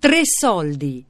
Tre 0.00 0.20
soldi. 0.22 1.04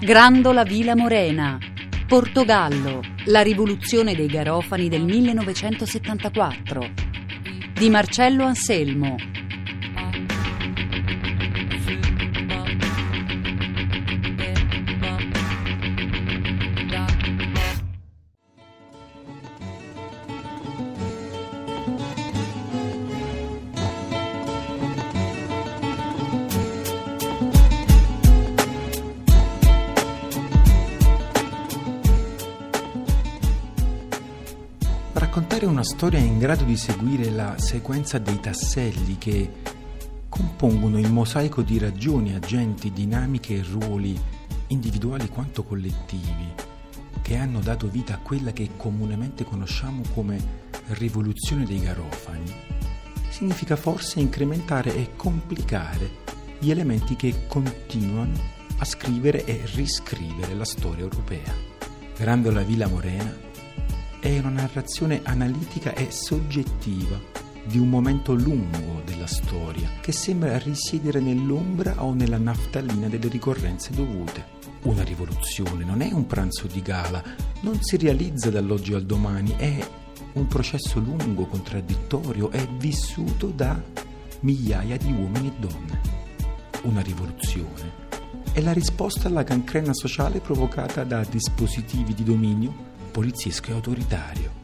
Grandola 0.00 0.62
Vila 0.62 0.96
Morena. 0.96 1.58
Portogallo. 2.08 3.02
La 3.26 3.42
rivoluzione 3.42 4.14
dei 4.14 4.28
Garofani 4.28 4.88
del 4.88 5.04
1974. 5.04 6.90
Di 7.74 7.90
Marcello 7.90 8.44
Anselmo. 8.44 9.16
Una 35.80 35.88
storia 35.88 36.18
in 36.18 36.38
grado 36.38 36.64
di 36.64 36.76
seguire 36.76 37.30
la 37.30 37.56
sequenza 37.56 38.18
dei 38.18 38.38
tasselli 38.38 39.16
che 39.16 39.50
compongono 40.28 40.98
il 40.98 41.10
mosaico 41.10 41.62
di 41.62 41.78
ragioni, 41.78 42.34
agenti, 42.34 42.92
dinamiche 42.92 43.54
e 43.54 43.62
ruoli 43.62 44.20
individuali 44.66 45.30
quanto 45.30 45.62
collettivi 45.62 46.52
che 47.22 47.36
hanno 47.36 47.60
dato 47.60 47.88
vita 47.88 48.12
a 48.12 48.18
quella 48.18 48.52
che 48.52 48.72
comunemente 48.76 49.44
conosciamo 49.44 50.02
come 50.12 50.38
rivoluzione 50.88 51.64
dei 51.64 51.80
garofani, 51.80 52.52
significa 53.30 53.74
forse 53.74 54.20
incrementare 54.20 54.94
e 54.94 55.12
complicare 55.16 56.10
gli 56.58 56.70
elementi 56.70 57.16
che 57.16 57.46
continuano 57.46 58.38
a 58.76 58.84
scrivere 58.84 59.46
e 59.46 59.62
riscrivere 59.72 60.52
la 60.54 60.66
storia 60.66 61.04
europea. 61.04 61.54
Grandola 62.18 62.60
Villa 62.60 62.86
Morena 62.86 63.48
è 64.20 64.38
una 64.38 64.50
narrazione 64.50 65.22
analitica 65.24 65.94
e 65.94 66.10
soggettiva 66.10 67.18
di 67.64 67.78
un 67.78 67.88
momento 67.88 68.34
lungo 68.34 69.00
della 69.04 69.26
storia 69.26 69.88
che 70.00 70.12
sembra 70.12 70.58
risiedere 70.58 71.20
nell'ombra 71.20 72.02
o 72.04 72.12
nella 72.12 72.36
naftalina 72.36 73.08
delle 73.08 73.28
ricorrenze 73.28 73.92
dovute. 73.94 74.58
Una 74.82 75.02
rivoluzione 75.02 75.84
non 75.84 76.02
è 76.02 76.12
un 76.12 76.26
pranzo 76.26 76.66
di 76.66 76.82
gala, 76.82 77.22
non 77.60 77.82
si 77.82 77.96
realizza 77.96 78.50
dall'oggi 78.50 78.92
al 78.92 79.04
domani, 79.04 79.54
è 79.56 79.86
un 80.34 80.46
processo 80.46 81.00
lungo, 81.00 81.46
contraddittorio, 81.46 82.50
è 82.50 82.66
vissuto 82.78 83.48
da 83.48 83.82
migliaia 84.40 84.96
di 84.96 85.12
uomini 85.12 85.48
e 85.48 85.52
donne. 85.58 86.00
Una 86.82 87.00
rivoluzione 87.00 88.08
è 88.52 88.60
la 88.60 88.72
risposta 88.72 89.28
alla 89.28 89.44
cancrena 89.44 89.94
sociale 89.94 90.40
provocata 90.40 91.04
da 91.04 91.24
dispositivi 91.24 92.14
di 92.14 92.24
dominio 92.24 92.89
poliziesco 93.10 93.70
e 93.70 93.74
autoritario. 93.74 94.58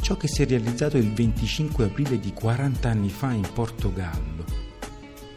Ciò 0.00 0.16
che 0.16 0.28
si 0.28 0.42
è 0.42 0.46
realizzato 0.46 0.96
il 0.96 1.12
25 1.12 1.84
aprile 1.84 2.18
di 2.18 2.32
40 2.32 2.88
anni 2.88 3.10
fa 3.10 3.32
in 3.32 3.48
Portogallo 3.52 4.44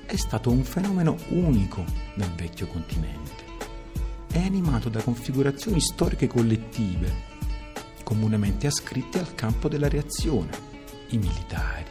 è 0.06 0.16
stato 0.16 0.52
un 0.52 0.64
fenomeno 0.64 1.17
unico 1.30 1.84
nel 2.16 2.31
vecchio 2.34 2.67
continente. 2.67 3.45
È 4.31 4.39
animato 4.39 4.89
da 4.89 5.02
configurazioni 5.02 5.81
storiche 5.81 6.28
collettive, 6.28 7.14
comunemente 8.04 8.67
ascritte 8.67 9.20
al 9.20 9.36
campo 9.36 9.67
della 9.67 9.89
reazione, 9.89 10.52
i 11.09 11.17
militari, 11.17 11.89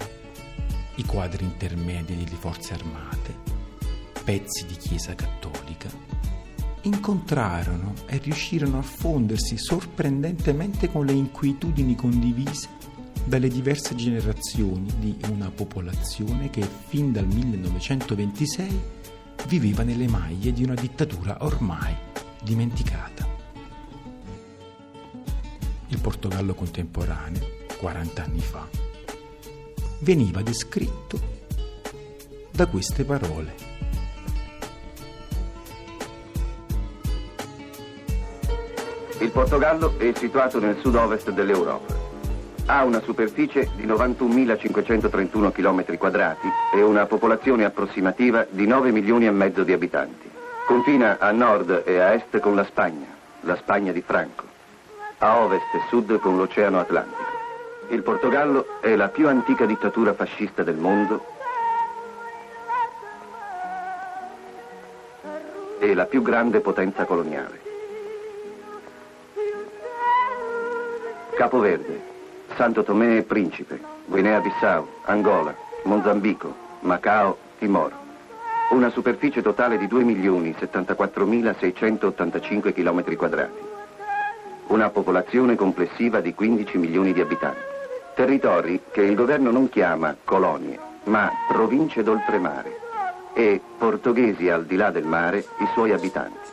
i 0.97 1.05
quadri 1.05 1.45
intermedi 1.45 2.17
delle 2.17 2.37
forze 2.37 2.75
armate, 2.75 3.35
pezzi 4.25 4.65
di 4.67 4.77
chiesa 4.77 5.15
cattolica 5.15 6.06
incontrarono 6.87 7.95
e 8.07 8.19
riuscirono 8.19 8.79
a 8.79 8.83
fondersi 8.83 9.59
sorprendentemente 9.59 10.91
con 10.91 11.05
le 11.05 11.13
inquietudini 11.13 11.97
condivise 11.97 12.69
dalle 13.25 13.49
diverse 13.49 13.97
generazioni 13.97 14.93
di 14.99 15.17
una 15.31 15.51
popolazione 15.51 16.49
che 16.49 16.63
fin 16.87 17.11
dal 17.11 17.27
1926 17.27 18.81
viveva 19.49 19.83
nelle 19.83 20.07
maglie 20.07 20.53
di 20.53 20.63
una 20.63 20.75
dittatura 20.75 21.39
ormai 21.41 21.95
dimenticata. 22.43 23.27
Il 25.89 25.99
Portogallo 26.01 26.55
contemporaneo, 26.55 27.65
40 27.79 28.23
anni 28.23 28.41
fa, 28.41 28.69
veniva 30.01 30.41
descritto 30.43 31.35
da 32.53 32.67
queste 32.67 33.05
parole. 33.05 33.55
Il 39.19 39.31
Portogallo 39.31 39.95
è 39.97 40.13
situato 40.15 40.61
nel 40.61 40.77
sud-ovest 40.79 41.31
dell'Europa. 41.31 41.95
Ha 42.67 42.85
una 42.85 43.01
superficie 43.01 43.71
di 43.75 43.87
91.531 43.87 45.53
km 45.53 45.97
quadrati 45.97 46.47
e 46.75 46.83
una 46.83 47.07
popolazione 47.07 47.65
approssimativa 47.65 48.47
di 48.51 48.67
9 48.67 48.91
milioni 48.91 49.27
e 49.27 49.31
mezzo 49.31 49.63
di 49.63 49.73
abitanti. 49.73 50.31
Confina 50.67 51.17
a 51.19 51.31
nord 51.31 51.85
e 51.87 51.99
a 51.99 52.13
est 52.13 52.39
con 52.41 52.55
la 52.55 52.65
Spagna, 52.65 53.07
la 53.41 53.57
Spagna 53.57 53.91
di 53.91 54.03
Franco, 54.03 54.45
a 55.19 55.39
ovest 55.39 55.75
e 55.75 55.81
sud 55.89 56.19
con 56.19 56.37
l'Oceano 56.37 56.79
Atlantico. 56.79 57.25
Il 57.89 58.03
Portogallo 58.03 58.81
è 58.81 58.95
la 58.97 59.09
più 59.09 59.29
antica 59.29 59.65
dittatura 59.65 60.13
fascista 60.13 60.63
del 60.63 60.77
mondo 60.77 61.25
e 65.79 65.95
la 65.95 66.05
più 66.05 66.21
grande 66.21 66.61
potenza 66.61 67.07
coloniale. 67.07 67.66
Capo 71.37 71.59
Verde, 71.59 72.01
Santo 72.57 72.83
Tomé 72.83 73.19
e 73.19 73.23
Principe, 73.23 73.79
Guinea-Bissau, 74.07 74.89
Angola, 75.05 75.55
Mozambico, 75.85 76.55
Macao, 76.81 77.37
Timor. 77.59 77.93
Una 78.71 78.89
superficie 78.89 79.43
totale 79.43 79.77
di 79.77 79.85
2.074.685 79.85 82.73
km 82.73 83.15
quadrati. 83.17 83.61
Una 84.69 84.89
popolazione 84.89 85.57
complessiva 85.57 86.23
di 86.23 86.33
15 86.33 86.79
milioni 86.79 87.13
di 87.13 87.21
abitanti. 87.21 87.61
Territori 88.15 88.81
che 88.91 89.03
il 89.03 89.15
governo 89.15 89.51
non 89.51 89.69
chiama 89.69 90.17
colonie, 90.25 90.81
ma 91.05 91.31
province 91.49 92.03
d'oltremare 92.03 92.81
e 93.35 93.61
portoghesi 93.77 94.49
al 94.49 94.65
di 94.65 94.77
là 94.77 94.91
del 94.91 95.05
mare 95.05 95.45
i 95.59 95.67
suoi 95.75 95.93
abitanti. 95.93 96.46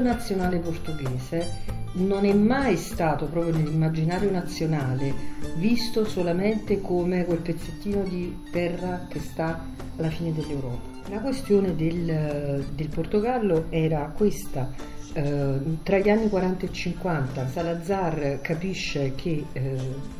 Nazionale 0.00 0.58
portoghese 0.58 1.80
non 1.94 2.24
è 2.24 2.32
mai 2.32 2.76
stato 2.76 3.26
proprio 3.26 3.54
nell'immaginario 3.54 4.30
nazionale 4.30 5.12
visto 5.56 6.04
solamente 6.06 6.80
come 6.80 7.24
quel 7.24 7.38
pezzettino 7.38 8.02
di 8.02 8.44
terra 8.50 9.06
che 9.08 9.20
sta 9.20 9.64
alla 9.96 10.08
fine 10.08 10.32
dell'Europa. 10.32 10.92
La 11.10 11.18
questione 11.18 11.74
del, 11.74 12.64
del 12.74 12.88
Portogallo 12.88 13.66
era 13.68 14.12
questa. 14.16 14.70
Eh, 15.14 15.58
tra 15.82 15.98
gli 15.98 16.08
anni 16.08 16.30
40 16.30 16.64
e 16.64 16.72
50 16.72 17.48
Salazar 17.48 18.38
capisce 18.40 19.14
che, 19.14 19.44
eh, 19.52 19.76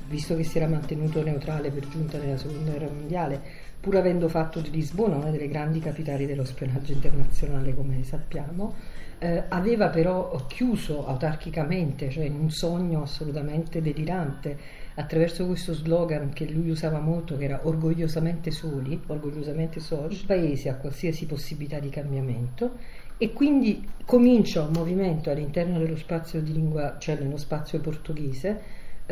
visto 0.09 0.37
che 0.37 0.45
si 0.45 0.59
era 0.59 0.67
mantenuto 0.67 1.23
neutrale 1.23 1.71
per 1.71 1.89
giunta 1.89 2.19
nella 2.19 2.37
seconda 2.37 2.73
guerra 2.73 2.93
mondiale, 2.93 3.43
pur 3.83 3.97
avendo 3.97 4.29
fatto 4.29 4.61
di 4.61 4.71
Lisbona 4.71 5.17
una 5.17 5.31
delle 5.31 5.49
grandi 5.49 5.81
capitali 5.81 6.25
dello 6.25 6.45
spionaggio 6.45 6.93
internazionale, 6.93 7.75
come 7.75 8.05
sappiamo, 8.05 8.75
eh, 9.19 9.43
aveva 9.49 9.89
però 9.89 10.47
chiuso 10.47 11.05
autarchicamente, 11.05 12.09
cioè 12.09 12.27
in 12.27 12.35
un 12.35 12.49
sogno 12.53 13.03
assolutamente 13.03 13.83
delirante, 13.83 14.57
attraverso 14.95 15.47
questo 15.47 15.75
slogan 15.75 16.33
che 16.33 16.49
lui 16.49 16.71
usava 16.71 17.01
molto, 17.01 17.37
che 17.37 17.43
era 17.43 17.61
orgogliosamente 17.65 18.53
soli, 18.53 19.03
orgogliosamente 19.05 19.81
soli, 19.81 20.15
il 20.15 20.27
paese 20.27 20.69
ha 20.69 20.77
qualsiasi 20.77 21.27
possibilità 21.27 21.81
di 21.81 21.89
cambiamento 21.89 22.77
e 23.19 23.33
quindi 23.33 23.85
comincia 24.05 24.63
un 24.63 24.71
movimento 24.73 25.29
all'interno 25.29 25.81
dello 25.81 25.97
spazio 25.97 26.41
di 26.41 26.53
lingua, 26.53 26.99
cioè 27.01 27.17
nello 27.17 27.37
spazio 27.37 27.81
portoghese, 27.81 28.61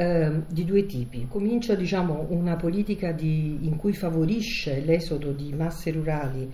eh, 0.00 0.30
di 0.48 0.64
due 0.64 0.86
tipi. 0.86 1.26
Comincia 1.28 1.74
diciamo, 1.74 2.26
una 2.30 2.56
politica 2.56 3.12
di, 3.12 3.58
in 3.66 3.76
cui 3.76 3.92
favorisce 3.92 4.80
l'esodo 4.80 5.32
di 5.32 5.52
masse 5.52 5.90
rurali 5.90 6.50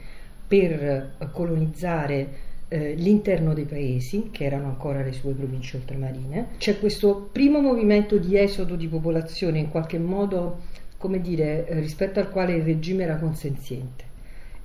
per 0.49 1.15
colonizzare 1.31 2.29
eh, 2.69 2.95
l'interno 2.95 3.55
dei 3.55 3.65
paesi, 3.65 4.31
che 4.33 4.45
erano 4.45 4.67
ancora 4.67 5.01
le 5.01 5.13
sue 5.13 5.33
province 5.33 5.77
ultramarine. 5.77 6.49
C'è 6.59 6.81
questo 6.81 7.29
primo 7.31 7.61
movimento 7.61 8.19
di 8.19 8.37
esodo 8.37 8.75
di 8.75 8.89
popolazione, 8.89 9.61
in 9.61 9.71
qualche 9.71 9.99
modo, 9.99 10.63
come 10.97 11.21
dire, 11.21 11.69
eh, 11.69 11.79
rispetto 11.79 12.19
al 12.19 12.31
quale 12.31 12.57
il 12.57 12.65
regime 12.65 13.05
era 13.05 13.17
consenziente. 13.17 14.15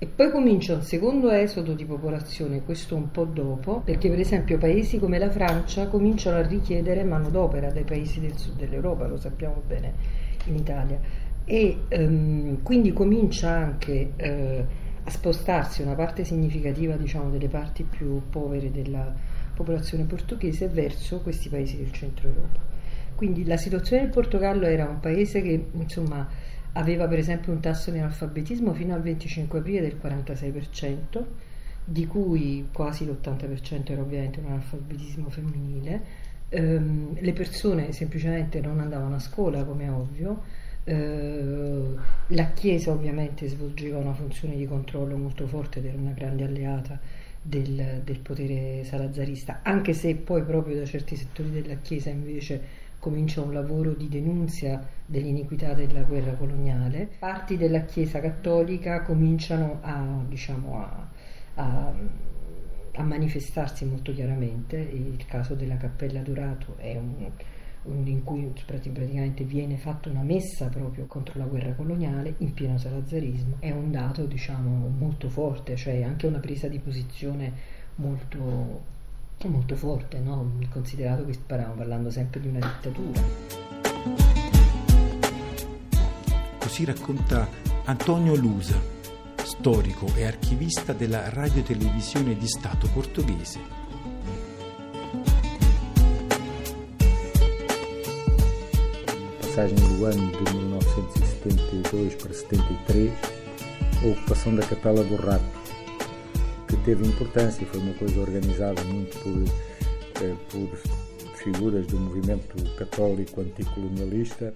E 0.03 0.07
poi 0.07 0.31
comincia 0.31 0.73
un 0.73 0.81
secondo 0.81 1.29
esodo 1.29 1.73
di 1.73 1.85
popolazione, 1.85 2.63
questo 2.63 2.95
un 2.95 3.11
po' 3.11 3.25
dopo, 3.25 3.81
perché 3.85 4.09
per 4.09 4.19
esempio 4.19 4.57
paesi 4.57 4.97
come 4.97 5.19
la 5.19 5.29
Francia 5.29 5.85
cominciano 5.85 6.37
a 6.37 6.41
richiedere 6.41 7.03
manodopera 7.03 7.69
dai 7.69 7.83
paesi 7.83 8.19
del 8.19 8.35
sud 8.35 8.57
dell'Europa, 8.57 9.05
lo 9.05 9.17
sappiamo 9.17 9.61
bene 9.67 9.93
in 10.45 10.55
Italia. 10.55 10.99
E 11.45 11.81
ehm, 11.87 12.63
quindi 12.63 12.93
comincia 12.93 13.51
anche 13.51 14.13
eh, 14.15 14.65
a 15.03 15.09
spostarsi 15.11 15.83
una 15.83 15.93
parte 15.93 16.23
significativa 16.23 16.95
diciamo, 16.95 17.29
delle 17.29 17.47
parti 17.47 17.83
più 17.83 18.23
povere 18.27 18.71
della 18.71 19.13
popolazione 19.53 20.05
portoghese 20.05 20.67
verso 20.67 21.19
questi 21.19 21.47
paesi 21.47 21.77
del 21.77 21.91
centro 21.91 22.27
Europa. 22.27 22.59
Quindi 23.13 23.45
la 23.45 23.57
situazione 23.57 24.01
del 24.01 24.11
Portogallo 24.11 24.65
era 24.65 24.85
un 24.85 24.99
paese 24.99 25.43
che 25.43 25.63
insomma 25.73 26.27
aveva 26.73 27.07
per 27.07 27.19
esempio 27.19 27.51
un 27.51 27.59
tasso 27.59 27.91
di 27.91 27.97
analfabetismo 27.97 28.73
fino 28.73 28.93
al 28.93 29.01
25 29.01 29.59
aprile 29.59 29.81
del 29.81 29.99
46%, 30.01 31.23
di 31.83 32.05
cui 32.05 32.67
quasi 32.71 33.05
l'80% 33.05 33.91
era 33.91 34.01
ovviamente 34.01 34.39
un 34.39 34.45
analfabetismo 34.47 35.29
femminile. 35.29 36.01
Ehm, 36.49 37.17
le 37.19 37.33
persone 37.33 37.91
semplicemente 37.91 38.61
non 38.61 38.79
andavano 38.79 39.15
a 39.15 39.19
scuola, 39.19 39.63
come 39.63 39.85
è 39.85 39.91
ovvio. 39.91 40.41
Ehm, 40.83 41.99
la 42.27 42.51
Chiesa 42.53 42.91
ovviamente 42.91 43.47
svolgeva 43.47 43.97
una 43.97 44.13
funzione 44.13 44.55
di 44.55 44.65
controllo 44.65 45.17
molto 45.17 45.47
forte 45.47 45.79
ed 45.79 45.85
era 45.85 45.97
una 45.97 46.11
grande 46.11 46.43
alleata 46.43 46.99
del, 47.41 48.01
del 48.03 48.19
potere 48.19 48.83
salazarista, 48.83 49.59
anche 49.63 49.93
se 49.93 50.15
poi 50.15 50.43
proprio 50.43 50.77
da 50.77 50.85
certi 50.85 51.15
settori 51.15 51.49
della 51.51 51.75
Chiesa 51.75 52.09
invece 52.09 52.89
comincia 53.01 53.41
un 53.41 53.51
lavoro 53.51 53.93
di 53.93 54.07
denunzia 54.07 54.79
dell'iniquità 55.07 55.73
della 55.73 56.03
guerra 56.03 56.33
coloniale. 56.33 57.09
Parti 57.17 57.57
della 57.57 57.81
Chiesa 57.81 58.19
cattolica 58.19 59.01
cominciano 59.01 59.79
a, 59.81 60.23
diciamo, 60.27 60.77
a, 60.77 61.07
a, 61.55 61.93
a 62.93 63.03
manifestarsi 63.03 63.85
molto 63.85 64.13
chiaramente. 64.13 64.77
Il 64.77 65.25
caso 65.25 65.55
della 65.55 65.77
Cappella 65.77 66.21
Dorato 66.21 66.75
è 66.77 66.95
un, 66.95 68.05
in 68.05 68.23
cui 68.23 68.53
praticamente 68.67 69.45
viene 69.45 69.77
fatta 69.77 70.09
una 70.09 70.21
messa 70.21 70.67
proprio 70.67 71.07
contro 71.07 71.39
la 71.39 71.45
guerra 71.45 71.73
coloniale 71.73 72.35
in 72.37 72.53
pieno 72.53 72.77
salazzarismo. 72.77 73.55
È 73.57 73.71
un 73.71 73.89
dato 73.89 74.25
diciamo, 74.25 74.87
molto 74.95 75.27
forte, 75.27 75.75
cioè 75.75 76.03
anche 76.03 76.27
una 76.27 76.39
presa 76.39 76.67
di 76.67 76.77
posizione 76.77 77.51
molto 77.95 78.99
molto 79.47 79.75
forte, 79.75 80.19
no? 80.19 80.51
considerato 80.71 81.25
che 81.25 81.33
stavamo 81.33 81.73
parlando 81.73 82.09
sempre 82.09 82.39
di 82.39 82.47
una 82.47 82.59
dittatura. 82.59 83.21
Così 86.59 86.85
racconta 86.85 87.47
Antonio 87.85 88.35
Lusa, 88.35 88.79
storico 89.43 90.07
e 90.15 90.25
archivista 90.25 90.93
della 90.93 91.29
radiotelevisione 91.29 92.35
di 92.37 92.47
Stato 92.47 92.87
portoghese. 92.93 93.59
Passagem 99.41 99.97
do 99.97 100.05
ano 100.05 100.31
de 100.31 100.53
1972 100.53 102.15
para 102.15 102.33
73, 102.33 103.11
a 104.01 104.07
ocupação 104.07 104.55
da 104.55 104.65
Capela 104.65 105.03
do 105.03 105.15
Rato 105.17 105.60
teve 106.83 107.05
importância, 107.05 107.65
foi 107.65 107.79
uma 107.79 107.93
coisa 107.93 108.19
organizada 108.19 108.83
muito 108.83 109.17
por, 109.19 110.23
eh, 110.23 110.35
por 110.49 110.77
figuras 111.35 111.85
do 111.85 111.97
movimento 111.97 112.55
cattolico 112.75 113.41
anticolonialista. 113.41 114.53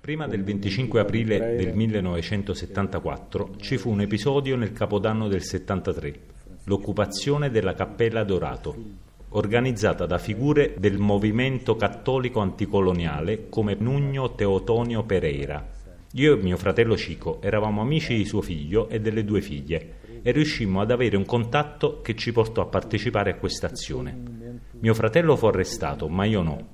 Prima 0.00 0.26
del 0.26 0.42
25 0.42 1.00
aprile 1.00 1.56
del 1.56 1.74
1974 1.74 3.56
ci 3.58 3.76
fu 3.76 3.90
un 3.90 4.00
episodio 4.02 4.56
nel 4.56 4.72
Capodanno 4.72 5.28
del 5.28 5.42
73, 5.42 6.14
l'occupazione 6.64 7.50
della 7.50 7.74
Cappella 7.74 8.22
Dorato, 8.24 8.74
organizzata 9.30 10.06
da 10.06 10.18
figure 10.18 10.74
del 10.78 10.98
movimento 10.98 11.76
cattolico 11.76 12.40
anticoloniale 12.40 13.48
come 13.48 13.76
Nugno 13.78 14.34
Teotonio 14.34 15.02
Pereira. 15.02 15.74
Io 16.12 16.38
e 16.38 16.42
mio 16.42 16.56
fratello 16.56 16.96
Cico 16.96 17.42
eravamo 17.42 17.82
amici 17.82 18.16
di 18.16 18.24
suo 18.24 18.40
figlio 18.40 18.88
e 18.88 19.00
delle 19.00 19.24
due 19.24 19.42
figlie 19.42 20.04
e 20.26 20.32
riuscimmo 20.32 20.80
ad 20.80 20.90
avere 20.90 21.16
un 21.16 21.24
contatto 21.24 22.00
che 22.00 22.16
ci 22.16 22.32
portò 22.32 22.60
a 22.60 22.66
partecipare 22.66 23.30
a 23.30 23.36
questa 23.36 23.68
azione. 23.68 24.60
Mio 24.80 24.92
fratello 24.92 25.36
fu 25.36 25.46
arrestato, 25.46 26.08
ma 26.08 26.24
io 26.24 26.42
no. 26.42 26.66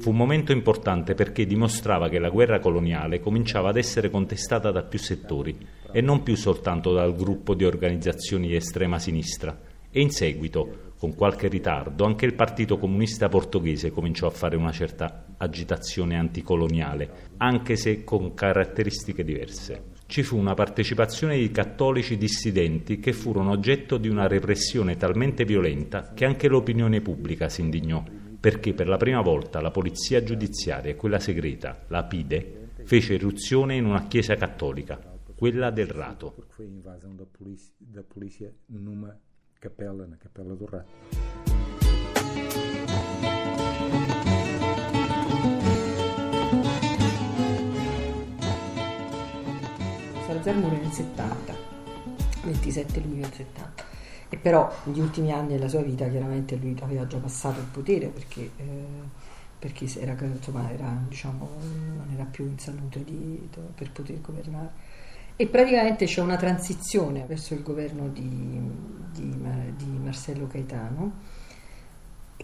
Fu 0.00 0.10
un 0.10 0.16
momento 0.16 0.52
importante 0.52 1.14
perché 1.14 1.46
dimostrava 1.46 2.10
che 2.10 2.18
la 2.18 2.28
guerra 2.28 2.58
coloniale 2.58 3.18
cominciava 3.18 3.70
ad 3.70 3.78
essere 3.78 4.10
contestata 4.10 4.70
da 4.70 4.82
più 4.82 4.98
settori 4.98 5.56
e 5.90 6.02
non 6.02 6.22
più 6.22 6.34
soltanto 6.34 6.92
dal 6.92 7.16
gruppo 7.16 7.54
di 7.54 7.64
organizzazioni 7.64 8.48
di 8.48 8.56
estrema 8.56 8.98
sinistra. 8.98 9.58
E 9.90 9.98
in 9.98 10.10
seguito, 10.10 10.92
con 10.98 11.14
qualche 11.14 11.48
ritardo, 11.48 12.04
anche 12.04 12.26
il 12.26 12.34
Partito 12.34 12.76
Comunista 12.76 13.30
Portoghese 13.30 13.92
cominciò 13.92 14.26
a 14.26 14.30
fare 14.30 14.56
una 14.56 14.72
certa 14.72 15.24
agitazione 15.38 16.18
anticoloniale, 16.18 17.30
anche 17.38 17.76
se 17.76 18.04
con 18.04 18.34
caratteristiche 18.34 19.24
diverse 19.24 19.99
ci 20.10 20.24
fu 20.24 20.36
una 20.36 20.54
partecipazione 20.54 21.38
di 21.38 21.52
cattolici 21.52 22.16
dissidenti 22.16 22.98
che 22.98 23.12
furono 23.12 23.52
oggetto 23.52 23.96
di 23.96 24.08
una 24.08 24.26
repressione 24.26 24.96
talmente 24.96 25.44
violenta 25.44 26.12
che 26.12 26.24
anche 26.24 26.48
l'opinione 26.48 27.00
pubblica 27.00 27.48
si 27.48 27.60
indignò, 27.60 28.02
perché 28.40 28.74
per 28.74 28.88
la 28.88 28.96
prima 28.96 29.20
volta 29.20 29.60
la 29.60 29.70
polizia 29.70 30.20
giudiziaria 30.24 30.90
e 30.90 30.96
quella 30.96 31.20
segreta, 31.20 31.84
la 31.86 32.02
PIDE, 32.02 32.70
fece 32.82 33.14
irruzione 33.14 33.76
in 33.76 33.84
una 33.84 34.08
chiesa 34.08 34.34
cattolica, 34.34 35.00
quella 35.36 35.70
del 35.70 35.86
Rato. 35.86 36.34
Cappella, 39.60 40.06
na. 40.06 40.16
Salazar 50.40 50.54
nel 50.56 50.90
70, 50.90 51.54
27 52.44 53.00
luglio 53.00 53.22
del 53.22 53.32
70. 53.32 53.84
E 54.30 54.36
però 54.36 54.72
negli 54.84 55.00
ultimi 55.00 55.32
anni 55.32 55.48
della 55.48 55.68
sua 55.68 55.82
vita 55.82 56.08
chiaramente 56.08 56.56
lui 56.56 56.74
aveva 56.80 57.06
già 57.06 57.18
passato 57.18 57.60
il 57.60 57.66
potere 57.66 58.06
perché, 58.06 58.50
eh, 58.56 58.84
perché 59.58 59.86
era, 59.98 60.16
insomma, 60.20 60.70
era, 60.72 60.96
diciamo, 61.08 61.48
non 61.60 62.08
era 62.14 62.24
più 62.24 62.46
in 62.46 62.58
salute 62.58 63.04
di, 63.04 63.48
per 63.74 63.90
poter 63.90 64.20
governare. 64.20 64.70
E 65.36 65.46
praticamente 65.46 66.06
c'è 66.06 66.20
una 66.20 66.36
transizione 66.36 67.24
verso 67.26 67.54
il 67.54 67.62
governo 67.62 68.08
di, 68.08 68.60
di, 69.12 69.34
di 69.76 69.98
Marcello 70.02 70.46
Caetano, 70.46 71.12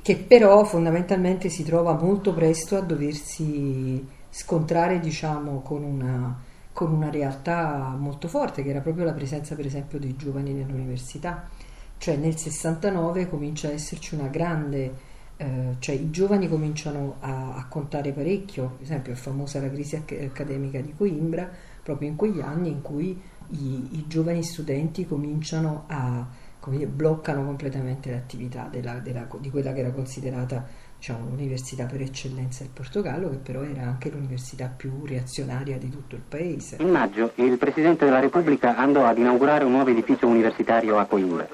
che 0.02 0.16
però 0.16 0.64
fondamentalmente 0.64 1.48
si 1.48 1.62
trova 1.62 1.94
molto 1.94 2.34
presto 2.34 2.76
a 2.76 2.80
doversi 2.80 4.06
scontrare 4.28 4.98
diciamo, 4.98 5.60
con 5.60 5.82
una 5.82 6.45
con 6.76 6.92
una 6.92 7.08
realtà 7.08 7.96
molto 7.98 8.28
forte 8.28 8.62
che 8.62 8.68
era 8.68 8.80
proprio 8.80 9.06
la 9.06 9.14
presenza 9.14 9.54
per 9.54 9.64
esempio 9.64 9.98
dei 9.98 10.14
giovani 10.14 10.52
nell'università. 10.52 11.48
Cioè 11.96 12.16
nel 12.16 12.36
69 12.36 13.30
comincia 13.30 13.68
a 13.68 13.70
esserci 13.70 14.14
una 14.14 14.26
grande, 14.26 14.92
eh, 15.38 15.76
cioè 15.78 15.94
i 15.94 16.10
giovani 16.10 16.50
cominciano 16.50 17.16
a, 17.20 17.54
a, 17.54 17.64
contare 17.68 18.12
parecchio, 18.12 18.72
per 18.72 18.82
esempio 18.82 19.14
è 19.14 19.16
famosa 19.16 19.58
la 19.58 19.70
crisi 19.70 19.96
accademica 19.96 20.78
di 20.82 20.92
Coimbra, 20.94 21.48
proprio 21.82 22.10
in 22.10 22.16
quegli 22.16 22.40
anni 22.40 22.68
in 22.68 22.82
cui 22.82 23.18
i, 23.52 23.88
i 23.92 24.04
giovani 24.06 24.42
studenti 24.42 25.06
cominciano 25.06 25.84
a, 25.86 26.28
come 26.60 26.76
dire, 26.76 26.90
bloccano 26.90 27.42
completamente 27.42 28.10
l'attività 28.10 28.68
della, 28.70 28.98
della, 28.98 29.26
di 29.40 29.48
quella 29.48 29.72
che 29.72 29.80
era 29.80 29.92
considerata 29.92 30.66
diciamo, 31.06 31.28
l'università 31.30 31.84
per 31.84 32.00
eccellenza 32.00 32.64
del 32.64 32.72
Portogallo, 32.72 33.30
che 33.30 33.36
però 33.36 33.62
era 33.62 33.82
anche 33.82 34.10
l'università 34.10 34.66
più 34.76 35.04
reazionaria 35.06 35.78
di 35.78 35.88
tutto 35.88 36.16
il 36.16 36.22
paese. 36.28 36.78
In 36.80 36.90
maggio 36.90 37.30
il 37.36 37.56
Presidente 37.58 38.04
della 38.04 38.18
Repubblica 38.18 38.76
andò 38.76 39.04
ad 39.04 39.16
inaugurare 39.16 39.62
un 39.62 39.70
nuovo 39.70 39.90
edificio 39.90 40.26
universitario 40.26 40.98
a 40.98 41.04
Coimbra. 41.04 41.46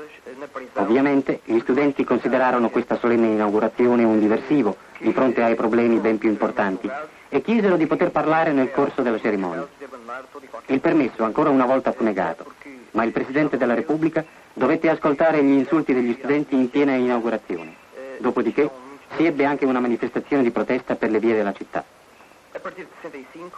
Ovviamente 0.74 1.40
gli 1.44 1.58
studenti 1.60 2.02
considerarono 2.02 2.70
questa 2.70 2.96
solenne 2.96 3.26
inaugurazione 3.26 4.04
un 4.04 4.18
diversivo 4.18 4.76
di 4.98 5.12
fronte 5.12 5.42
ai 5.42 5.54
problemi 5.54 5.98
ben 5.98 6.16
più 6.16 6.30
importanti 6.30 6.90
e 7.28 7.42
chiesero 7.42 7.76
di 7.76 7.86
poter 7.86 8.10
parlare 8.10 8.52
nel 8.52 8.70
corso 8.70 9.02
della 9.02 9.20
cerimonia. 9.20 9.68
Il 10.66 10.80
permesso 10.80 11.24
ancora 11.24 11.50
una 11.50 11.66
volta 11.66 11.92
fu 11.92 12.02
negato, 12.04 12.52
ma 12.92 13.04
il 13.04 13.12
Presidente 13.12 13.58
della 13.58 13.74
Repubblica 13.74 14.24
dovette 14.54 14.88
ascoltare 14.88 15.44
gli 15.44 15.52
insulti 15.52 15.92
degli 15.92 16.14
studenti 16.14 16.54
in 16.54 16.70
piena 16.70 16.94
inaugurazione. 16.94 17.80
Dopodiché 18.18 18.70
si 19.16 19.24
ebbe 19.24 19.44
anche 19.44 19.64
una 19.64 19.80
manifestazione 19.80 20.42
di 20.42 20.50
protesta 20.50 20.96
per 20.96 21.10
le 21.10 21.18
vie 21.18 21.34
della 21.34 21.52
città. 21.52 21.84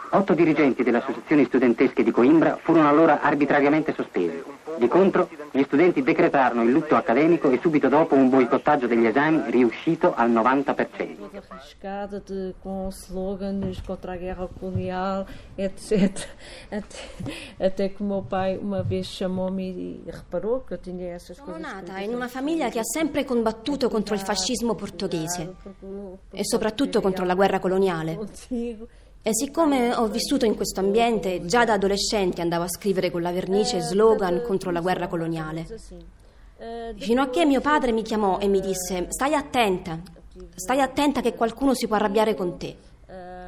Otto 0.09 0.33
dirigenti 0.33 0.83
delle 0.83 0.97
associazioni 0.97 1.45
studentesche 1.45 2.03
di 2.03 2.11
Coimbra 2.11 2.57
furono 2.61 2.87
allora 2.87 3.21
arbitrariamente 3.21 3.93
sospesi. 3.93 4.43
Di 4.77 4.87
contro, 4.87 5.29
gli 5.51 5.63
studenti 5.63 6.03
decretarono 6.03 6.63
il 6.63 6.71
lutto 6.71 6.95
accademico 6.95 7.49
e 7.49 7.59
subito 7.61 7.87
dopo 7.87 8.15
un 8.15 8.29
boicottaggio 8.29 8.87
degli 8.87 9.05
esami 9.05 9.49
riuscito 9.49 10.13
al 10.13 10.31
90%. 10.31 11.25
arriscada 11.65 12.19
de, 12.19 12.55
com 12.61 12.89
slogans 12.91 13.81
contra 13.81 14.13
a 14.13 14.17
guerra 14.17 14.47
colonial, 14.47 15.25
etc. 15.57 16.27
Até, 16.71 16.97
até 17.59 17.89
que 17.89 18.01
o 18.01 18.05
meu 18.05 18.23
pai 18.23 18.57
uma 18.57 18.83
vez 18.83 19.07
chamou-me 19.07 19.69
e 19.69 20.03
reparou 20.09 20.61
que 20.61 20.73
eu 20.73 20.77
tinha 20.77 21.13
essas 21.13 21.37
Sono 21.37 21.57
nata 21.57 21.99
in 21.99 22.13
una 22.13 22.27
famiglia 22.27 22.69
che 22.69 22.79
ha 22.79 22.83
sempre 22.83 23.23
combattuto 23.23 23.89
contro 23.89 24.15
il 24.15 24.21
fascismo 24.21 24.75
portoghese 24.75 25.55
e 26.31 26.43
soprattutto 26.43 27.01
contro 27.01 27.25
la 27.25 27.35
guerra 27.35 27.59
coloniale. 27.59 28.17
E 29.27 29.33
siccome 29.33 29.91
ho 29.91 30.05
vissuto 30.05 30.45
in 30.45 30.55
questo 30.55 30.81
ambiente, 30.81 31.47
già 31.47 31.65
da 31.65 31.73
adolescente 31.73 32.41
andavo 32.41 32.65
a 32.65 32.69
scrivere 32.69 33.09
con 33.09 33.23
la 33.23 33.31
vernice 33.31 33.79
slogan 33.79 34.43
contro 34.43 34.69
la 34.69 34.81
guerra 34.81 35.07
coloniale. 35.07 35.65
Fino 36.97 37.23
a 37.23 37.29
che 37.31 37.43
mio 37.43 37.59
padre 37.59 37.91
mi 37.91 38.03
chiamò 38.03 38.37
e 38.37 38.47
mi 38.47 38.61
disse: 38.61 39.07
Stai 39.09 39.33
attenta, 39.33 39.99
stai 40.53 40.79
attenta 40.79 41.21
che 41.21 41.33
qualcuno 41.33 41.73
si 41.73 41.87
può 41.87 41.95
arrabbiare 41.95 42.35
con 42.35 42.59
te. 42.59 42.77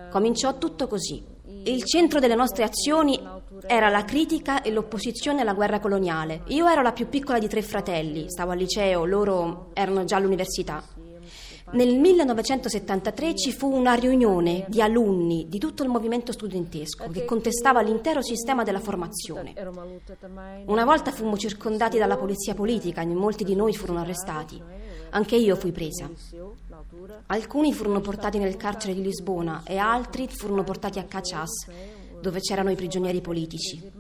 Cominciò 0.09 0.57
tutto 0.57 0.87
così. 0.87 1.23
Il 1.65 1.83
centro 1.83 2.19
delle 2.19 2.33
nostre 2.33 2.63
azioni 2.63 3.21
era 3.67 3.89
la 3.89 4.03
critica 4.03 4.63
e 4.63 4.71
l'opposizione 4.71 5.41
alla 5.41 5.53
guerra 5.53 5.79
coloniale. 5.79 6.41
Io 6.47 6.67
ero 6.67 6.81
la 6.81 6.91
più 6.91 7.07
piccola 7.07 7.37
di 7.37 7.47
tre 7.47 7.61
fratelli, 7.61 8.31
stavo 8.31 8.49
al 8.49 8.57
liceo, 8.57 9.05
loro 9.05 9.69
erano 9.73 10.05
già 10.05 10.15
all'università. 10.15 10.83
Nel 11.69 11.99
1973 11.99 13.35
ci 13.35 13.51
fu 13.51 13.69
una 13.69 13.93
riunione 13.93 14.65
di 14.69 14.81
alunni 14.81 15.47
di 15.49 15.59
tutto 15.59 15.83
il 15.83 15.89
movimento 15.89 16.31
studentesco 16.31 17.09
che 17.09 17.25
contestava 17.25 17.81
l'intero 17.81 18.21
sistema 18.21 18.63
della 18.63 18.79
formazione. 18.79 19.53
Una 20.67 20.85
volta 20.85 21.11
fummo 21.11 21.35
circondati 21.35 21.97
dalla 21.97 22.15
polizia 22.15 22.53
politica 22.53 23.01
e 23.01 23.05
molti 23.05 23.43
di 23.43 23.55
noi 23.55 23.73
furono 23.73 23.99
arrestati. 23.99 24.61
Anche 25.09 25.35
io 25.35 25.57
fui 25.57 25.71
presa. 25.73 26.09
Alcuni 27.27 27.73
furono 27.73 27.99
portati 27.99 28.37
nel 28.37 28.55
carcere 28.55 28.93
di 28.93 29.01
Lisbona 29.01 29.63
e 29.65 29.77
altri 29.77 30.29
furono 30.29 30.63
portati 30.63 30.99
a 30.99 31.03
Cachas, 31.03 31.67
dove 32.21 32.39
c'erano 32.39 32.71
i 32.71 32.75
prigionieri 32.75 33.19
politici. 33.19 33.91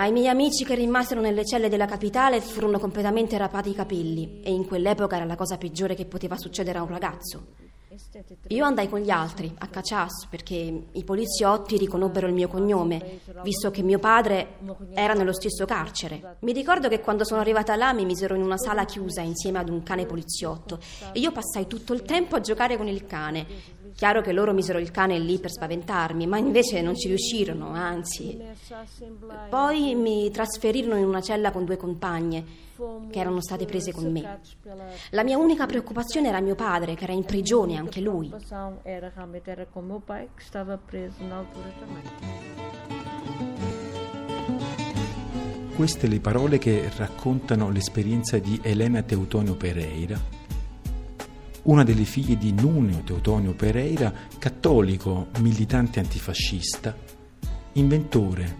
Ai 0.00 0.12
miei 0.12 0.28
amici 0.28 0.64
che 0.64 0.74
rimasero 0.74 1.20
nelle 1.20 1.44
celle 1.44 1.68
della 1.68 1.84
capitale 1.84 2.40
furono 2.40 2.78
completamente 2.78 3.36
rapati 3.36 3.68
i 3.68 3.74
capelli 3.74 4.40
e 4.42 4.50
in 4.50 4.66
quell'epoca 4.66 5.16
era 5.16 5.26
la 5.26 5.36
cosa 5.36 5.58
peggiore 5.58 5.94
che 5.94 6.06
poteva 6.06 6.38
succedere 6.38 6.78
a 6.78 6.82
un 6.82 6.88
ragazzo. 6.88 7.42
em 7.90 7.98
73. 7.98 8.54
Io 8.54 8.64
andai 8.64 8.88
con 8.88 9.00
gli 9.00 9.10
altri 9.10 9.52
a 9.58 9.66
Cachas 9.66 10.26
perché 10.30 10.54
i 10.90 11.04
poliziotti 11.04 11.76
riconobbero 11.76 12.28
il 12.28 12.32
mio 12.32 12.48
cognome, 12.48 13.20
visto 13.42 13.70
che 13.70 13.82
mio 13.82 13.98
padre 13.98 14.58
era 14.94 15.12
nello 15.12 15.32
stesso 15.32 15.66
carcere. 15.66 16.36
Mi 16.40 16.52
ricordo 16.52 16.88
che 16.88 17.00
quando 17.00 17.24
sono 17.24 17.40
arrivata 17.40 17.76
là 17.76 17.92
mi 17.92 18.04
misero 18.06 18.34
in 18.34 18.42
una 18.42 18.56
sala 18.56 18.84
chiusa 18.84 19.20
insieme 19.20 19.58
ad 19.58 19.68
un 19.68 19.82
cane 19.82 20.06
poliziotto 20.06 20.78
e 21.12 21.18
io 21.18 21.32
passai 21.32 21.66
tutto 21.66 21.92
il 21.92 22.02
tempo 22.02 22.36
a 22.36 22.40
giocare 22.40 22.76
con 22.76 22.88
il 22.88 23.04
cane. 23.04 23.46
Chiaro 24.00 24.22
che 24.22 24.32
loro 24.32 24.54
misero 24.54 24.78
il 24.78 24.90
cane 24.90 25.18
lì 25.18 25.38
per 25.38 25.50
spaventarmi, 25.50 26.26
ma 26.26 26.38
invece 26.38 26.80
non 26.80 26.96
ci 26.96 27.08
riuscirono, 27.08 27.74
anzi. 27.74 28.40
Poi 29.50 29.94
mi 29.94 30.30
trasferirono 30.30 30.96
in 30.96 31.04
una 31.04 31.20
cella 31.20 31.50
con 31.50 31.66
due 31.66 31.76
compagne 31.76 32.42
che 33.10 33.20
erano 33.20 33.42
state 33.42 33.66
prese 33.66 33.92
con 33.92 34.10
me. 34.10 34.40
La 35.10 35.22
mia 35.22 35.36
unica 35.36 35.66
preoccupazione 35.66 36.28
era 36.28 36.40
mio 36.40 36.54
padre, 36.54 36.94
che 36.94 37.04
era 37.04 37.12
in 37.12 37.24
prigione 37.24 37.76
anche 37.76 38.00
lui. 38.00 38.32
Queste 45.76 46.06
le 46.06 46.20
parole 46.20 46.56
che 46.56 46.90
raccontano 46.96 47.68
l'esperienza 47.68 48.38
di 48.38 48.58
Elena 48.62 49.02
Teutonio 49.02 49.56
Pereira, 49.56 50.39
una 51.62 51.84
delle 51.84 52.04
figlie 52.04 52.36
di 52.36 52.52
Nuneo 52.52 53.02
Teutonio 53.02 53.54
Pereira, 53.54 54.12
cattolico 54.38 55.28
militante 55.40 56.00
antifascista, 56.00 56.96
inventore 57.72 58.58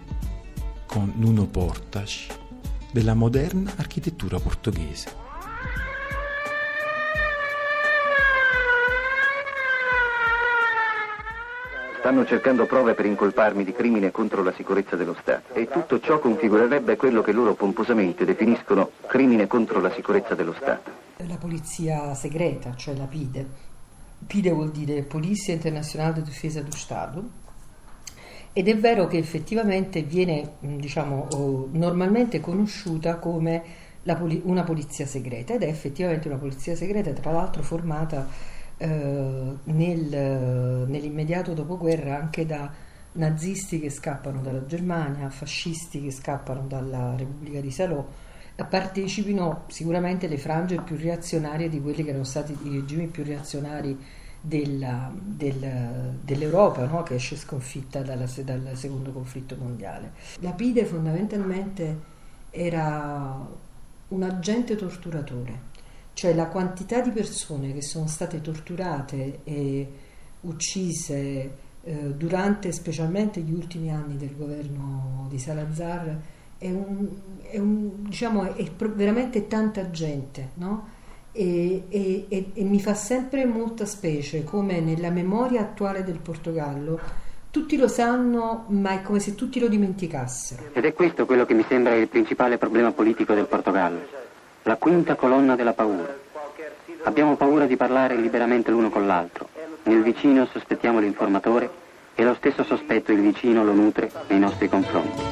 con 0.85 1.13
Nuno 1.15 1.47
Portas 1.47 2.27
della 2.91 3.13
moderna 3.13 3.73
architettura 3.75 4.39
portoghese. 4.39 5.30
Stanno 12.01 12.25
cercando 12.25 12.65
prove 12.65 12.95
per 12.95 13.05
incolparmi 13.05 13.63
di 13.63 13.73
crimine 13.73 14.09
contro 14.09 14.41
la 14.41 14.51
sicurezza 14.53 14.95
dello 14.95 15.15
Stato 15.21 15.53
e 15.53 15.67
tutto 15.67 15.99
ciò 15.99 16.17
configurerebbe 16.17 16.95
quello 16.95 17.21
che 17.21 17.31
loro 17.31 17.53
pomposamente 17.53 18.25
definiscono 18.25 18.89
crimine 19.05 19.45
contro 19.45 19.79
la 19.79 19.91
sicurezza 19.91 20.33
dello 20.33 20.53
Stato. 20.53 20.89
La 21.17 21.37
polizia 21.37 22.15
segreta, 22.15 22.73
cioè 22.75 22.95
la 22.95 23.05
PIDE. 23.05 23.45
PIDE 24.25 24.49
vuol 24.49 24.71
dire 24.71 25.03
Polizia 25.03 25.53
Internazionale 25.53 26.13
de 26.13 26.21
Difesa 26.23 26.61
do 26.61 26.71
Stato. 26.71 27.23
Ed 28.51 28.67
è 28.67 28.75
vero 28.75 29.05
che 29.05 29.19
effettivamente 29.19 30.01
viene, 30.01 30.53
diciamo, 30.59 31.27
oh, 31.33 31.69
normalmente 31.71 32.39
conosciuta 32.39 33.17
come 33.17 33.61
poli- 34.17 34.41
una 34.45 34.63
polizia 34.63 35.05
segreta 35.05 35.53
ed 35.53 35.61
è 35.61 35.67
effettivamente 35.67 36.27
una 36.27 36.37
polizia 36.37 36.75
segreta, 36.75 37.11
tra 37.11 37.31
l'altro 37.31 37.61
formata 37.61 38.27
nel- 38.85 40.85
nell'immediato 40.87 41.53
dopoguerra 41.53 42.17
anche 42.17 42.45
da 42.45 42.71
nazisti 43.13 43.79
che 43.79 43.89
scappano 43.89 44.41
dalla 44.41 44.65
Germania, 44.65 45.29
fascisti 45.29 46.01
che 46.01 46.11
scappano 46.11 46.65
dalla 46.67 47.15
Repubblica 47.17 47.59
di 47.59 47.71
Salò 47.71 48.05
partecipino 48.63 49.63
sicuramente 49.69 50.27
le 50.27 50.37
frange 50.37 50.79
più 50.81 50.95
reazionarie 50.95 51.67
di 51.67 51.81
quelli 51.81 52.03
che 52.03 52.09
erano 52.09 52.25
stati 52.25 52.55
i 52.63 52.69
regimi 52.69 53.07
più 53.07 53.23
reazionari 53.23 53.97
della- 54.39 55.11
del- 55.15 56.17
dell'Europa 56.21 56.85
no? 56.85 57.01
che 57.03 57.15
esce 57.15 57.35
sconfitta 57.37 58.01
dalla 58.01 58.25
dal 58.43 58.69
secondo 58.73 59.11
conflitto 59.11 59.55
mondiale. 59.59 60.11
La 60.41 60.51
PIDE 60.51 60.85
fondamentalmente 60.85 61.97
era 62.51 63.39
un 64.09 64.23
agente 64.23 64.75
torturatore, 64.75 65.59
cioè 66.13 66.33
la 66.33 66.47
quantità 66.47 67.01
di 67.01 67.11
persone 67.11 67.73
che 67.73 67.81
sono 67.81 68.07
state 68.07 68.41
torturate 68.41 69.39
e 69.43 69.87
uccise 70.41 71.51
eh, 71.83 72.13
durante 72.15 72.71
specialmente 72.71 73.39
gli 73.41 73.53
ultimi 73.53 73.91
anni 73.91 74.17
del 74.17 74.35
governo 74.35 75.27
di 75.29 75.39
Salazar 75.39 76.17
è, 76.57 76.67
un, 76.69 77.07
è, 77.41 77.57
un- 77.57 78.03
diciamo, 78.03 78.53
è 78.55 78.63
veramente 78.93 79.47
tanta 79.47 79.89
gente, 79.89 80.49
no? 80.55 80.99
E, 81.33 81.85
e- 81.87 82.25
e- 82.27 82.51
e 82.53 82.63
mi 82.63 82.79
fa 82.81 82.93
sempre 82.93 83.45
molta 83.45 83.85
specie 83.85 84.43
come 84.43 84.79
nella 84.81 85.09
memoria 85.09 85.61
attuale 85.61 86.03
del 86.03 86.19
Portogallo 86.19 86.99
tutti 87.49 87.75
lo 87.77 87.87
sanno, 87.89 88.63
ma 88.69 88.91
è 88.93 89.01
come 89.01 89.19
se 89.19 89.35
tutti 89.35 89.59
lo 89.59 89.67
dimenticassero. 89.67 90.69
Ed 90.71 90.85
è 90.85 90.93
questo 90.93 91.25
quello 91.25 91.45
che 91.45 91.53
mi 91.53 91.65
sembra 91.67 91.95
il 91.95 92.07
principale 92.07 92.57
problema 92.57 92.93
politico 92.93 93.33
del 93.33 93.45
Portogallo, 93.45 93.99
la 94.63 94.75
quinta 94.75 95.15
colonna 95.15 95.55
della 95.55 95.73
paura. 95.73 96.15
Abbiamo 97.03 97.35
paura 97.35 97.65
di 97.65 97.75
parlare 97.75 98.15
liberamente 98.15 98.69
l'uno 98.69 98.89
con 98.89 99.07
l'altro. 99.07 99.49
Nel 99.83 100.03
vicino 100.03 100.45
sospettiamo 100.45 100.99
l'informatore 100.99 101.69
e 102.13 102.23
lo 102.23 102.35
stesso 102.35 102.63
sospetto 102.63 103.11
il 103.11 103.21
vicino 103.21 103.63
lo 103.63 103.73
nutre 103.73 104.11
nei 104.27 104.39
nostri 104.39 104.69
confronti. 104.69 105.23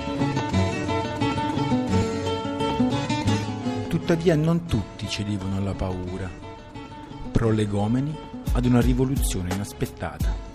Tuttavia 3.87 4.35
non 4.35 4.65
tutti 4.65 5.07
cedevano 5.07 5.57
alla 5.57 5.73
paura, 5.73 6.27
prolegomeni 7.31 8.17
ad 8.53 8.65
una 8.65 8.81
rivoluzione 8.81 9.53
inaspettata. 9.53 10.47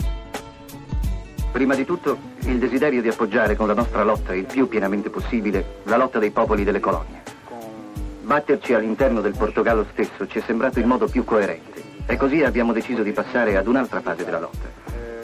Prima 1.52 1.76
di 1.76 1.84
tutto, 1.84 2.18
il 2.40 2.58
desiderio 2.58 3.00
di 3.00 3.08
appoggiare 3.08 3.54
con 3.54 3.68
la 3.68 3.74
nostra 3.74 4.02
lotta 4.02 4.34
il 4.34 4.46
più 4.46 4.66
pienamente 4.66 5.08
possibile 5.08 5.82
la 5.84 5.96
lotta 5.96 6.18
dei 6.18 6.30
popoli 6.30 6.64
delle 6.64 6.80
colonie. 6.80 7.23
Batterci 8.24 8.72
all'interno 8.72 9.20
del 9.20 9.36
Portogallo 9.36 9.86
stesso 9.92 10.26
ci 10.26 10.38
è 10.38 10.42
sembrato 10.46 10.78
il 10.78 10.86
modo 10.86 11.06
più 11.08 11.24
coerente 11.24 11.82
e 12.06 12.16
così 12.16 12.42
abbiamo 12.42 12.72
deciso 12.72 13.02
di 13.02 13.12
passare 13.12 13.58
ad 13.58 13.66
un'altra 13.66 14.00
fase 14.00 14.24
della 14.24 14.40
lotta. 14.40 14.66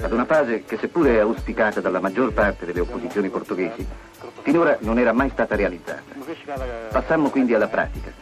Ad 0.02 0.12
una 0.12 0.26
fase 0.26 0.64
che 0.64 0.76
seppure 0.76 1.19
auspicata 1.19 1.80
dalla 1.80 1.99
maggior 1.99 2.35
parte 2.35 2.66
delle 2.66 2.80
opposizioni 2.80 3.30
portoghesi, 3.30 3.87
finora 4.42 4.76
non 4.80 4.99
era 4.99 5.14
mai 5.14 5.30
stata 5.30 5.57
realizzata. 5.57 6.02
Passammo 6.90 7.30
quindi 7.30 7.54
alla 7.54 7.69
pratica 7.69 8.12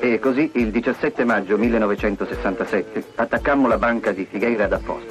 e 0.00 0.18
così 0.18 0.50
il 0.54 0.72
17 0.72 1.24
maggio 1.24 1.56
1967 1.56 3.04
attaccammo 3.14 3.68
la 3.68 3.78
banca 3.78 4.10
di 4.10 4.26
Figueira 4.28 4.66
da 4.66 4.80
Foz. 4.80 5.04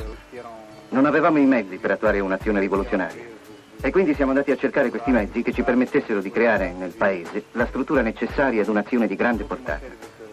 Non 0.90 1.06
avevamo 1.06 1.38
i 1.38 1.46
mezzi 1.46 1.78
per 1.78 1.92
attuare 1.92 2.20
un'azione 2.20 2.60
rivoluzionaria 2.60 3.35
e 3.82 3.92
quindi 3.92 4.14
siamo 4.16 4.32
andati 4.32 4.52
a 4.52 4.58
cercare 4.58 4.90
questi 4.90 5.12
mezzi 5.12 5.42
che 5.42 5.54
ci 5.54 5.64
permettessero 5.64 6.22
di 6.22 6.32
creare 6.32 6.74
nel 6.78 6.92
paese 6.92 7.46
la 7.52 7.68
struttura 7.68 8.02
necessaria 8.02 8.62
ad 8.62 8.68
un'azione 8.68 9.08
di 9.08 9.16
grande 9.16 9.44
portata, 9.44 9.86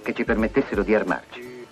che 0.03 0.15
ci 0.15 0.25
permettessero 0.25 0.83
di 0.83 0.95
armarci. 0.95 1.67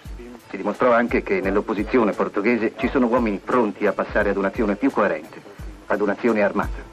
Si 0.50 0.56
dimostrò 0.56 0.92
anche 0.92 1.22
che 1.22 1.40
nell'opposizione 1.40 2.12
portoghese 2.12 2.72
ci 2.76 2.88
sono 2.88 3.06
uomini 3.06 3.40
pronti 3.42 3.86
a 3.86 3.92
passare 3.92 4.30
ad 4.30 4.36
un'azione 4.36 4.74
più 4.74 4.90
coerente, 4.90 5.40
ad 5.86 6.00
un'azione 6.00 6.42
armata. 6.42 6.89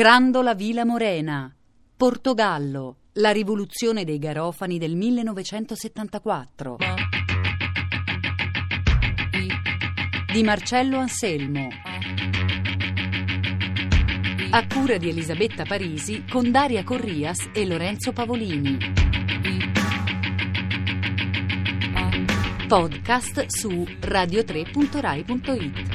Grandola 0.00 0.54
Vila 0.54 0.86
Morena, 0.86 1.54
Portogallo, 1.94 3.00
la 3.16 3.32
rivoluzione 3.32 4.02
dei 4.02 4.18
Garofani 4.18 4.78
del 4.78 4.96
1974. 4.96 6.76
Di 10.32 10.42
Marcello 10.42 10.96
Anselmo. 10.96 11.68
A 14.52 14.66
cura 14.66 14.96
di 14.96 15.10
Elisabetta 15.10 15.64
Parisi 15.66 16.24
con 16.24 16.50
Daria 16.50 16.82
Corrias 16.82 17.50
e 17.52 17.66
Lorenzo 17.66 18.12
Pavolini. 18.12 18.78
Podcast 22.66 23.44
su 23.48 23.68
radio3.rai.it. 24.00 25.89